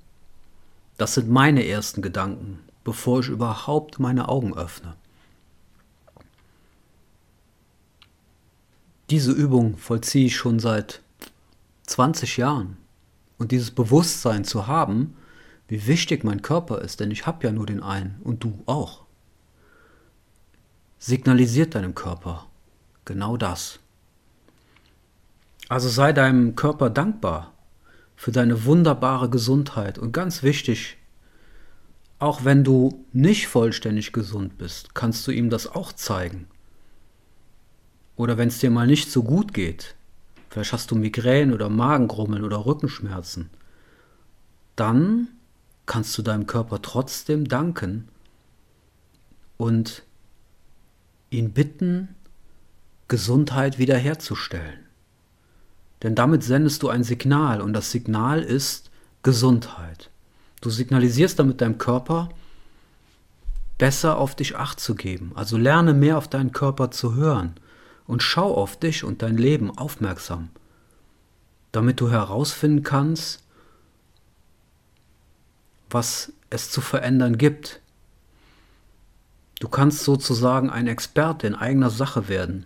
Das 0.98 1.16
sind 1.16 1.30
meine 1.30 1.66
ersten 1.66 2.02
Gedanken, 2.02 2.60
bevor 2.84 3.22
ich 3.22 3.30
überhaupt 3.30 4.00
meine 4.00 4.30
Augen 4.30 4.56
öffne. 4.56 4.96
Diese 9.10 9.32
Übung 9.32 9.78
vollziehe 9.78 10.28
ich 10.28 10.36
schon 10.36 10.60
seit 10.60 11.02
20 11.88 12.38
Jahren. 12.38 12.78
Und 13.38 13.52
dieses 13.52 13.72
Bewusstsein 13.72 14.46
zu 14.46 14.68
haben, 14.68 15.16
wie 15.68 15.88
wichtig 15.88 16.24
mein 16.24 16.42
Körper 16.42 16.82
ist, 16.82 17.00
denn 17.00 17.12
ich 17.12 17.26
habe 17.26 17.46
ja 17.46 17.52
nur 17.52 17.66
den 17.66 17.82
einen 17.82 18.20
und 18.24 18.44
du 18.44 18.62
auch, 18.66 19.04
signalisiert 21.00 21.76
deinem 21.76 21.96
Körper, 21.96 22.48
Genau 23.06 23.38
das. 23.38 23.80
Also 25.70 25.90
sei 25.90 26.14
deinem 26.14 26.56
Körper 26.56 26.90
dankbar 26.90 27.54
für 28.16 28.32
deine 28.32 28.66
wunderbare 28.66 29.30
Gesundheit 29.30 29.98
und 29.98 30.12
ganz 30.12 30.44
wichtig, 30.44 30.98
auch 32.20 32.46
wenn 32.46 32.64
du 32.64 33.06
nicht 33.12 33.48
vollständig 33.48 34.14
gesund 34.14 34.58
bist, 34.58 34.96
kannst 34.96 35.28
du 35.28 35.32
ihm 35.32 35.50
das 35.50 35.68
auch 35.68 35.92
zeigen. 35.92 36.48
Oder 38.16 38.38
wenn 38.38 38.48
es 38.48 38.60
dir 38.60 38.70
mal 38.70 38.88
nicht 38.88 39.12
so 39.12 39.24
gut 39.24 39.54
geht, 39.54 39.96
vielleicht 40.50 40.72
hast 40.72 40.92
du 40.92 40.96
Migräne 40.96 41.54
oder 41.54 41.70
Magengrummeln 41.70 42.44
oder 42.44 42.66
Rückenschmerzen, 42.66 43.50
dann 44.76 45.28
kannst 45.86 46.18
du 46.18 46.22
deinem 46.22 46.48
Körper 46.48 46.82
trotzdem 46.82 47.48
danken 47.48 48.08
und 49.58 50.04
ihn 51.30 51.52
bitten, 51.52 52.16
Gesundheit 53.14 53.78
wiederherzustellen. 53.78 54.88
Denn 56.02 56.16
damit 56.16 56.44
sendest 56.44 56.82
du 56.82 56.90
ein 56.90 57.04
Signal 57.04 57.62
und 57.62 57.74
das 57.74 57.92
Signal 57.92 58.42
ist 58.42 58.90
Gesundheit. 59.22 60.10
Du 60.62 60.72
signalisierst 60.72 61.38
damit 61.38 61.62
deinem 61.62 61.78
Körper, 61.78 62.30
besser 63.78 64.18
auf 64.18 64.34
dich 64.34 64.56
acht 64.56 64.80
zu 64.80 64.96
geben. 64.96 65.32
Also 65.36 65.58
lerne 65.58 65.94
mehr 65.94 66.18
auf 66.18 66.28
deinen 66.28 66.54
Körper 66.54 66.90
zu 66.90 67.14
hören 67.14 67.54
und 68.08 68.24
schau 68.24 68.52
auf 68.56 68.80
dich 68.80 69.04
und 69.04 69.22
dein 69.22 69.38
Leben 69.38 69.70
aufmerksam, 69.78 70.50
damit 71.72 72.02
du 72.02 72.10
herausfinden 72.10 72.82
kannst, 72.82 73.44
was 75.92 76.34
es 76.50 76.72
zu 76.72 76.82
verändern 76.82 77.38
gibt. 77.38 77.80
Du 79.60 79.70
kannst 79.70 80.00
sozusagen 80.00 80.72
ein 80.72 80.88
Experte 80.88 81.46
in 81.46 81.54
eigener 81.54 81.92
Sache 81.92 82.28
werden, 82.28 82.66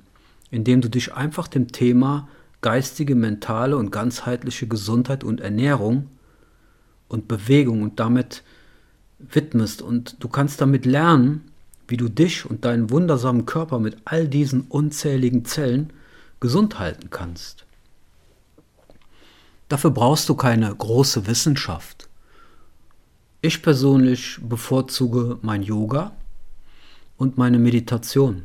indem 0.51 0.81
du 0.81 0.89
dich 0.89 1.13
einfach 1.13 1.47
dem 1.47 1.71
Thema 1.71 2.27
geistige, 2.61 3.15
mentale 3.15 3.77
und 3.77 3.91
ganzheitliche 3.91 4.67
Gesundheit 4.67 5.23
und 5.23 5.41
Ernährung 5.41 6.09
und 7.07 7.27
Bewegung 7.27 7.81
und 7.81 7.99
damit 7.99 8.43
widmest. 9.19 9.81
Und 9.81 10.17
du 10.23 10.27
kannst 10.27 10.61
damit 10.61 10.85
lernen, 10.85 11.51
wie 11.87 11.97
du 11.97 12.09
dich 12.09 12.49
und 12.49 12.65
deinen 12.65 12.89
wundersamen 12.89 13.45
Körper 13.45 13.79
mit 13.79 13.97
all 14.05 14.27
diesen 14.27 14.61
unzähligen 14.61 15.45
Zellen 15.45 15.93
gesund 16.39 16.79
halten 16.79 17.09
kannst. 17.09 17.65
Dafür 19.69 19.91
brauchst 19.91 20.29
du 20.29 20.35
keine 20.35 20.73
große 20.73 21.27
Wissenschaft. 21.27 22.09
Ich 23.41 23.61
persönlich 23.61 24.39
bevorzuge 24.41 25.37
mein 25.41 25.61
Yoga 25.61 26.11
und 27.17 27.37
meine 27.37 27.59
Meditation 27.59 28.43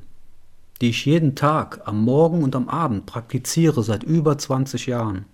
die 0.83 0.91
ich 0.91 1.07
jeden 1.07 1.37
Tag 1.37 1.83
am 1.85 2.03
Morgen 2.03 2.43
und 2.43 2.57
am 2.57 2.69
Abend 2.69 3.07
praktiziere 3.07 3.85
seit 3.85 4.03
über 4.03 4.37
20 4.37 4.87
Jahren. 4.87 5.27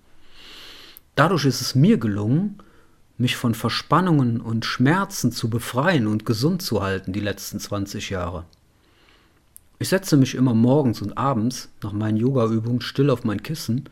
Dadurch 1.15 1.47
ist 1.47 1.63
es 1.63 1.75
mir 1.75 1.97
gelungen, 1.97 2.59
mich 3.17 3.35
von 3.35 3.55
Verspannungen 3.55 4.43
und 4.43 4.67
Schmerzen 4.67 5.33
zu 5.33 5.49
befreien 5.49 6.07
und 6.07 6.27
gesund 6.27 6.61
zu 6.61 6.83
halten 6.83 7.15
die 7.15 7.21
letzten 7.21 7.59
20 7.59 8.11
Jahre. 8.11 8.45
Ich 9.79 9.89
setze 9.89 10.19
mich 10.19 10.35
immer 10.35 10.53
morgens 10.53 11.01
und 11.01 11.17
abends 11.17 11.71
nach 11.83 11.93
meinen 11.93 12.19
Yogaübungen 12.19 12.83
still 12.83 13.09
auf 13.09 13.25
mein 13.25 13.43
Kissen 13.43 13.89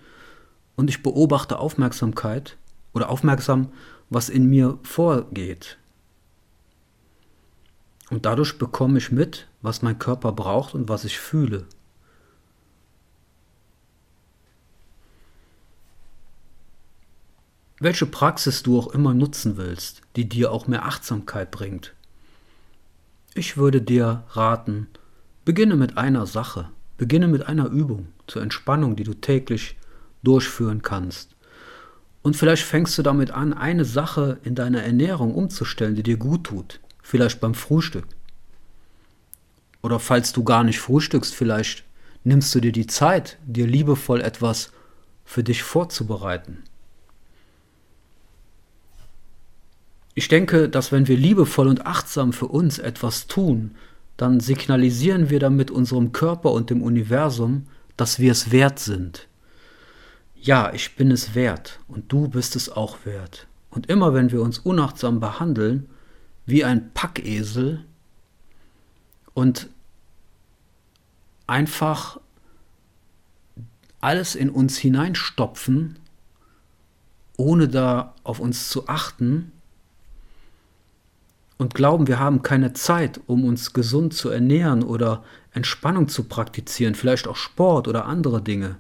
und 0.77 0.91
ich 0.91 1.03
beobachte 1.03 1.59
Aufmerksamkeit 1.59 2.59
oder 2.93 3.09
aufmerksam, 3.09 3.69
was 4.11 4.29
in 4.29 4.45
mir 4.45 4.79
vorgeht. 4.83 5.79
Und 8.11 8.25
dadurch 8.25 8.59
bekomme 8.59 8.99
ich 8.99 9.11
mit, 9.11 9.49
was 9.63 9.83
mein 9.83 9.99
Körper 9.99 10.33
braucht 10.33 10.75
und 10.75 10.89
was 10.89 11.05
ich 11.05 11.19
fühle. 11.19 11.67
Welche 17.79 18.07
Praxis 18.07 18.63
du 18.63 18.79
auch 18.79 18.89
immer 18.89 19.13
nutzen 19.13 19.57
willst, 19.57 20.03
die 20.15 20.29
dir 20.29 20.51
auch 20.51 20.67
mehr 20.67 20.87
Achtsamkeit 20.87 21.51
bringt. 21.51 21.95
Ich 23.35 23.59
würde 23.59 23.83
dir 23.83 24.25
raten, 24.31 24.87
beginne 25.45 25.77
mit 25.77 25.99
einer 25.99 26.27
Sache, 26.27 26.71
beginne 26.97 27.29
mit 27.29 27.47
einer 27.47 27.67
Übung 27.67 28.09
zur 28.29 28.41
Entspannung, 28.41 28.97
die 28.97 29.05
du 29.05 29.13
täglich 29.13 29.77
durchführen 30.23 30.81
kannst. 30.81 31.37
Und 32.23 32.35
vielleicht 32.35 32.63
fängst 32.63 32.97
du 32.97 33.03
damit 33.03 33.31
an, 33.31 33.53
eine 33.53 33.85
Sache 33.85 34.39
in 34.43 34.55
deiner 34.55 34.83
Ernährung 34.83 35.35
umzustellen, 35.35 35.97
die 35.97 36.03
dir 36.03 36.17
gut 36.17 36.45
tut 36.45 36.81
vielleicht 37.07 37.41
beim 37.41 37.55
Frühstück. 37.55 38.05
Oder 39.81 40.01
falls 40.01 40.33
du 40.33 40.43
gar 40.43 40.65
nicht 40.65 40.81
frühstückst, 40.81 41.33
vielleicht 41.33 41.85
nimmst 42.25 42.53
du 42.53 42.61
dir 42.61 42.73
die 42.73 42.89
Zeit, 42.89 43.39
dir 43.47 43.69
liebevoll 43.69 44.21
etwas 44.21 44.73
für 45.25 45.45
dich 45.45 45.63
vorzubereiten. 45.63 46.65
Ich 50.15 50.27
denke, 50.27 50.69
dass 50.69 50.91
wenn 50.91 51.07
wir 51.07 51.17
liebevoll 51.17 51.69
und 51.69 51.87
achtsam 51.87 52.33
für 52.33 52.47
uns 52.47 52.81
etwas 52.81 53.29
tun, 53.29 53.77
dann 54.17 54.41
signalisieren 54.41 55.31
wir 55.31 55.39
damit 55.39 55.71
unserem 55.71 56.11
Körper 56.11 56.51
und 56.51 56.71
dem 56.71 56.83
Universum, 56.83 57.69
dass 57.97 58.19
wir 58.19 58.33
es 58.33 58.51
wert 58.51 58.81
sind. 58.81 59.29
Ja, 60.35 60.73
ich 60.73 60.97
bin 60.97 61.13
es 61.13 61.37
wert 61.37 61.79
und 61.87 62.11
du 62.11 62.27
bist 62.29 62.57
es 62.57 62.69
auch 62.69 62.99
wert. 63.05 63.47
Und 63.71 63.89
immer 63.89 64.13
wenn 64.13 64.33
wir 64.33 64.43
uns 64.43 64.59
unachtsam 64.59 65.21
behandeln, 65.21 65.89
wie 66.47 66.65
ein 66.65 66.93
Packesel 66.95 67.85
und 69.35 69.69
einfach 71.47 72.19
alles 74.01 74.35
in 74.35 74.51
uns 74.51 74.79
hineinstopfen, 74.79 75.99
ohne 77.37 77.69
da 77.69 78.15
auf 78.23 78.41
uns 78.41 78.71
zu 78.71 78.89
achten 78.89 79.53
und 81.59 81.75
glauben, 81.75 82.07
wir 82.07 82.19
haben 82.19 82.43
keine 82.43 82.73
Zeit, 82.73 83.21
um 83.27 83.45
uns 83.45 83.73
gesund 83.73 84.15
zu 84.15 84.29
ernähren 84.29 84.83
oder 84.83 85.25
Entspannung 85.53 86.09
zu 86.09 86.25
praktizieren, 86.25 86.95
vielleicht 86.95 87.27
auch 87.27 87.37
Sport 87.37 87.89
oder 87.89 88.07
andere 88.07 88.43
Dinge. 88.43 88.77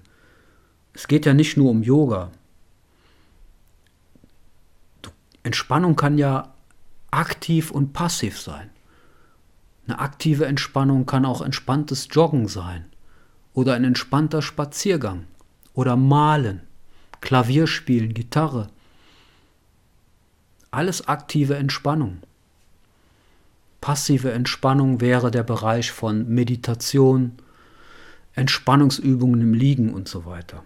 Es 0.92 1.08
geht 1.08 1.26
ja 1.26 1.34
nicht 1.34 1.56
nur 1.56 1.70
um 1.70 1.82
Yoga. 1.82 2.30
Entspannung 5.42 5.96
kann 5.96 6.18
ja 6.18 6.54
aktiv 7.16 7.70
und 7.70 7.94
passiv 7.94 8.38
sein. 8.38 8.68
Eine 9.86 10.00
aktive 10.00 10.44
Entspannung 10.44 11.06
kann 11.06 11.24
auch 11.24 11.40
entspanntes 11.40 12.08
Joggen 12.10 12.46
sein 12.46 12.84
oder 13.54 13.74
ein 13.74 13.84
entspannter 13.84 14.42
Spaziergang 14.42 15.26
oder 15.72 15.96
Malen, 15.96 16.60
Klavier 17.22 17.66
spielen, 17.66 18.12
Gitarre. 18.12 18.68
Alles 20.70 21.08
aktive 21.08 21.56
Entspannung. 21.56 22.18
Passive 23.80 24.32
Entspannung 24.32 25.00
wäre 25.00 25.30
der 25.30 25.42
Bereich 25.42 25.92
von 25.92 26.28
Meditation, 26.28 27.32
Entspannungsübungen 28.34 29.40
im 29.40 29.54
Liegen 29.54 29.94
und 29.94 30.06
so 30.06 30.26
weiter. 30.26 30.64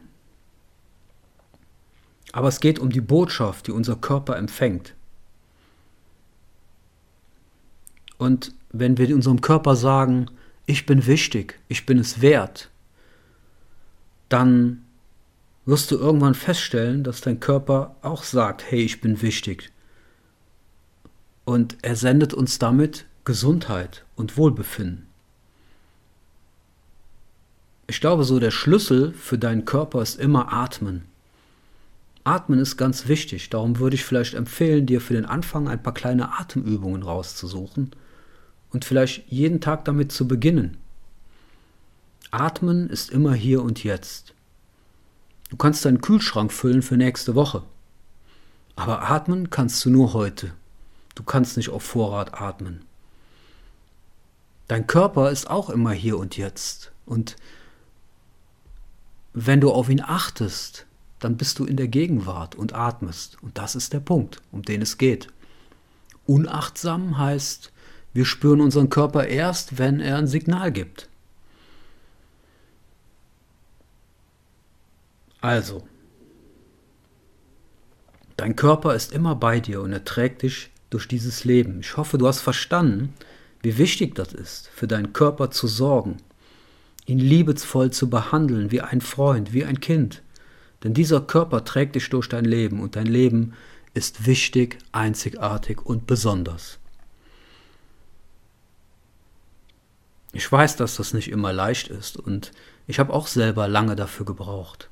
Aber 2.32 2.48
es 2.48 2.58
geht 2.58 2.80
um 2.80 2.90
die 2.90 3.00
Botschaft, 3.00 3.68
die 3.68 3.72
unser 3.72 3.94
Körper 3.94 4.36
empfängt. 4.36 4.94
Und 8.20 8.52
wenn 8.70 8.98
wir 8.98 9.14
unserem 9.14 9.40
Körper 9.40 9.76
sagen, 9.76 10.26
ich 10.66 10.85
bin 10.85 11.06
wichtig, 11.06 11.59
ich 11.68 11.87
bin 11.87 11.98
es 11.98 12.20
wert, 12.20 12.68
dann 14.28 14.85
wirst 15.64 15.90
du 15.90 15.96
irgendwann 15.96 16.35
feststellen, 16.35 17.02
dass 17.02 17.22
dein 17.22 17.40
Körper 17.40 17.96
auch 18.02 18.22
sagt, 18.22 18.70
hey, 18.70 18.83
ich 18.83 19.00
bin 19.00 19.22
wichtig. 19.22 19.72
Und 21.46 21.78
er 21.80 21.96
sendet 21.96 22.35
uns 22.35 22.59
damit 22.59 23.06
Gesundheit 23.24 24.04
und 24.16 24.37
Wohlbefinden. 24.37 25.06
Ich 27.87 28.02
glaube, 28.02 28.24
so 28.24 28.38
der 28.38 28.50
Schlüssel 28.50 29.14
für 29.14 29.38
deinen 29.38 29.64
Körper 29.64 30.02
ist 30.02 30.20
immer 30.20 30.52
Atmen. 30.52 31.06
Atmen 32.24 32.59
ist 32.59 32.76
ganz 32.76 33.09
wichtig, 33.09 33.48
darum 33.48 33.78
würde 33.78 33.94
ich 33.94 34.04
vielleicht 34.04 34.35
empfehlen, 34.35 34.85
dir 34.85 35.00
für 35.00 35.14
den 35.14 35.24
Anfang 35.24 35.68
ein 35.68 35.83
paar 35.83 35.94
kleine 35.94 36.38
Atemübungen 36.38 37.02
rauszusuchen 37.02 37.92
und 38.72 38.85
vielleicht 38.85 39.30
jeden 39.30 39.61
Tag 39.61 39.85
damit 39.85 40.12
zu 40.12 40.26
beginnen. 40.28 40.76
Atmen 42.30 42.88
ist 42.88 43.11
immer 43.11 43.35
hier 43.35 43.62
und 43.62 43.83
jetzt. 43.83 44.35
Du 45.48 45.56
kannst 45.56 45.85
deinen 45.85 46.00
Kühlschrank 46.00 46.52
füllen 46.52 46.83
für 46.83 46.96
nächste 46.96 47.35
Woche. 47.35 47.64
Aber 48.76 49.11
atmen 49.11 49.50
kannst 49.50 49.85
du 49.85 49.90
nur 49.90 50.12
heute. 50.12 50.52
Du 51.16 51.24
kannst 51.24 51.56
nicht 51.56 51.70
auf 51.70 51.83
Vorrat 51.83 52.40
atmen. 52.40 52.85
Dein 54.68 54.87
Körper 54.87 55.30
ist 55.30 55.50
auch 55.50 55.68
immer 55.68 55.90
hier 55.90 56.16
und 56.16 56.37
jetzt. 56.37 56.92
Und 57.04 57.35
wenn 59.33 59.61
du 59.61 59.72
auf 59.72 59.88
ihn 59.88 60.00
achtest, 60.00 60.87
dann 61.18 61.37
bist 61.37 61.59
du 61.59 61.64
in 61.64 61.76
der 61.76 61.88
Gegenwart 61.88 62.54
und 62.54 62.74
atmest. 62.74 63.37
Und 63.42 63.59
das 63.59 63.74
ist 63.74 63.92
der 63.92 64.00
Punkt, 64.00 64.40
um 64.52 64.62
den 64.62 64.80
es 64.80 64.96
geht. 64.96 65.26
Unachtsam 66.26 67.18
heißt, 67.18 67.72
wir 68.12 68.25
spüren 68.25 68.61
unseren 68.61 68.90
Körper 68.90 69.27
erst, 69.27 69.79
wenn 69.79 70.01
er 70.01 70.18
ein 70.18 70.27
Signal 70.27 70.73
gibt. 70.73 71.09
Also, 75.40 75.87
dein 78.37 78.57
Körper 78.57 78.94
ist 78.94 79.12
immer 79.12 79.35
bei 79.35 79.61
dir 79.61 79.81
und 79.81 79.92
er 79.92 80.05
trägt 80.05 80.42
dich 80.42 80.70
durch 80.90 81.09
dieses 81.09 81.44
Leben. 81.44 81.81
Ich 81.81 81.96
hoffe, 81.96 82.18
du 82.18 82.27
hast 82.27 82.40
verstanden, 82.40 83.14
wie 83.62 83.79
wichtig 83.79 84.14
das 84.14 84.33
ist, 84.33 84.68
für 84.68 84.87
deinen 84.87 85.12
Körper 85.12 85.51
zu 85.51 85.66
sorgen, 85.66 86.16
ihn 87.07 87.18
liebevoll 87.18 87.90
zu 87.90 88.11
behandeln, 88.11 88.70
wie 88.70 88.81
ein 88.81 89.01
Freund, 89.01 89.53
wie 89.53 89.64
ein 89.64 89.81
Kind. 89.81 90.23
Denn 90.83 90.94
dieser 90.94 91.20
Körper 91.20 91.64
trägt 91.64 91.94
dich 91.94 92.11
durch 92.11 92.29
dein 92.29 92.44
Leben 92.44 92.81
und 92.81 92.96
dein 92.96 93.07
Leben 93.07 93.55
ist 93.94 94.27
wichtig, 94.27 94.79
einzigartig 94.92 95.85
und 95.85 96.07
besonders. 96.07 96.79
Ich 100.32 100.50
weiß, 100.50 100.76
dass 100.76 100.96
das 100.96 101.12
nicht 101.12 101.30
immer 101.30 101.52
leicht 101.52 101.88
ist 101.88 102.16
und 102.16 102.52
ich 102.86 102.98
habe 102.98 103.12
auch 103.12 103.26
selber 103.26 103.68
lange 103.68 103.96
dafür 103.96 104.26
gebraucht. 104.26 104.88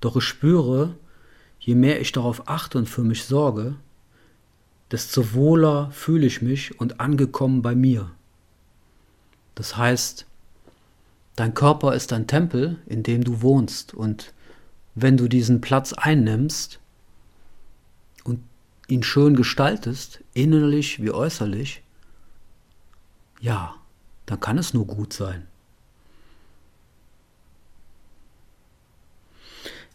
Doch 0.00 0.16
ich 0.16 0.24
spüre, 0.24 0.96
je 1.58 1.74
mehr 1.74 2.00
ich 2.00 2.12
darauf 2.12 2.48
achte 2.48 2.78
und 2.78 2.88
für 2.88 3.02
mich 3.02 3.24
sorge, 3.24 3.76
desto 4.90 5.34
wohler 5.34 5.90
fühle 5.92 6.26
ich 6.26 6.42
mich 6.42 6.80
und 6.80 7.00
angekommen 7.00 7.62
bei 7.62 7.74
mir. 7.74 8.10
Das 9.54 9.76
heißt, 9.76 10.26
dein 11.36 11.54
Körper 11.54 11.94
ist 11.94 12.12
ein 12.12 12.26
Tempel, 12.26 12.78
in 12.86 13.02
dem 13.02 13.22
du 13.22 13.42
wohnst 13.42 13.94
und 13.94 14.32
wenn 14.94 15.16
du 15.16 15.28
diesen 15.28 15.60
Platz 15.60 15.92
einnimmst 15.92 16.80
und 18.24 18.42
ihn 18.88 19.04
schön 19.04 19.36
gestaltest, 19.36 20.20
innerlich 20.34 21.00
wie 21.00 21.12
äußerlich, 21.12 21.82
ja, 23.40 23.74
dann 24.30 24.38
kann 24.38 24.58
es 24.58 24.72
nur 24.74 24.86
gut 24.86 25.12
sein. 25.12 25.48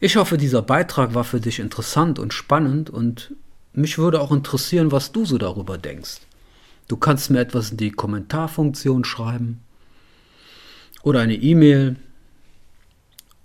Ich 0.01 0.17
hoffe, 0.17 0.37
dieser 0.37 0.61
Beitrag 0.61 1.13
war 1.13 1.23
für 1.23 1.39
dich 1.39 1.59
interessant 1.59 2.19
und 2.19 2.33
spannend 2.33 2.89
und 2.89 3.33
mich 3.71 3.97
würde 3.97 4.19
auch 4.19 4.33
interessieren, 4.33 4.91
was 4.91 5.13
du 5.13 5.23
so 5.23 5.37
darüber 5.37 5.77
denkst. 5.77 6.19
Du 6.89 6.97
kannst 6.97 7.29
mir 7.29 7.39
etwas 7.39 7.71
in 7.71 7.77
die 7.77 7.91
Kommentarfunktion 7.91 9.05
schreiben 9.05 9.61
oder 11.01 11.21
eine 11.21 11.35
E-Mail. 11.35 11.95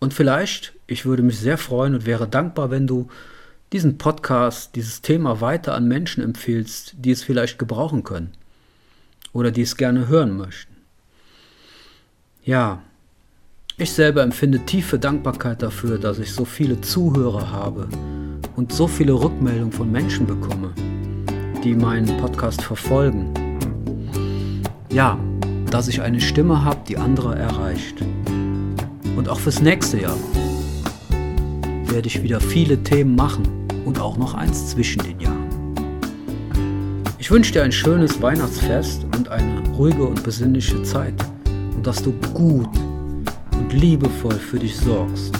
Und 0.00 0.12
vielleicht, 0.12 0.72
ich 0.88 1.06
würde 1.06 1.22
mich 1.22 1.38
sehr 1.38 1.56
freuen 1.56 1.94
und 1.94 2.04
wäre 2.04 2.26
dankbar, 2.26 2.72
wenn 2.72 2.88
du 2.88 3.08
diesen 3.72 3.96
Podcast, 3.96 4.74
dieses 4.74 5.02
Thema 5.02 5.40
weiter 5.40 5.74
an 5.74 5.86
Menschen 5.86 6.24
empfiehlst, 6.24 6.94
die 6.98 7.12
es 7.12 7.22
vielleicht 7.22 7.60
gebrauchen 7.60 8.02
können 8.02 8.32
oder 9.32 9.52
die 9.52 9.62
es 9.62 9.76
gerne 9.76 10.08
hören 10.08 10.36
möchten. 10.36 10.79
Ja, 12.50 12.80
ich 13.76 13.92
selber 13.92 14.24
empfinde 14.24 14.58
tiefe 14.66 14.98
Dankbarkeit 14.98 15.62
dafür, 15.62 15.98
dass 15.98 16.18
ich 16.18 16.32
so 16.32 16.44
viele 16.44 16.80
Zuhörer 16.80 17.52
habe 17.52 17.88
und 18.56 18.72
so 18.72 18.88
viele 18.88 19.12
Rückmeldungen 19.12 19.70
von 19.70 19.92
Menschen 19.92 20.26
bekomme, 20.26 20.72
die 21.62 21.76
meinen 21.76 22.16
Podcast 22.16 22.60
verfolgen. 22.60 23.32
Ja, 24.90 25.16
dass 25.70 25.86
ich 25.86 26.02
eine 26.02 26.20
Stimme 26.20 26.64
habe, 26.64 26.80
die 26.88 26.96
andere 26.96 27.38
erreicht. 27.38 28.02
Und 29.16 29.28
auch 29.28 29.38
fürs 29.38 29.62
nächste 29.62 30.00
Jahr 30.00 30.18
werde 31.84 32.08
ich 32.08 32.20
wieder 32.20 32.40
viele 32.40 32.82
Themen 32.82 33.14
machen 33.14 33.44
und 33.84 34.00
auch 34.00 34.16
noch 34.16 34.34
eins 34.34 34.70
zwischen 34.70 35.04
den 35.04 35.20
Jahren. 35.20 35.48
Ich 37.18 37.30
wünsche 37.30 37.52
dir 37.52 37.62
ein 37.62 37.70
schönes 37.70 38.20
Weihnachtsfest 38.20 39.06
und 39.16 39.28
eine 39.28 39.68
ruhige 39.76 40.02
und 40.02 40.24
besinnliche 40.24 40.82
Zeit 40.82 41.14
und 41.80 41.86
dass 41.86 42.02
du 42.02 42.12
gut 42.34 42.68
und 43.52 43.72
liebevoll 43.72 44.34
für 44.34 44.58
dich 44.58 44.76
sorgst. 44.76 45.32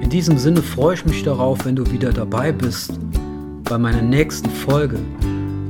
In 0.00 0.08
diesem 0.08 0.38
Sinne 0.38 0.62
freue 0.62 0.94
ich 0.94 1.04
mich 1.04 1.22
darauf, 1.24 1.66
wenn 1.66 1.76
du 1.76 1.84
wieder 1.92 2.10
dabei 2.10 2.52
bist 2.52 2.98
bei 3.64 3.76
meiner 3.76 4.00
nächsten 4.00 4.48
Folge 4.48 4.98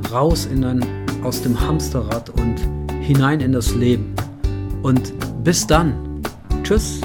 raus 0.09 0.45
in 0.45 0.63
ein, 0.63 0.85
aus 1.21 1.41
dem 1.41 1.59
Hamsterrad 1.59 2.29
und 2.29 2.55
hinein 3.01 3.41
in 3.41 3.51
das 3.51 3.75
Leben. 3.75 4.15
Und 4.83 5.11
bis 5.43 5.67
dann. 5.67 5.93
Tschüss. 6.63 7.01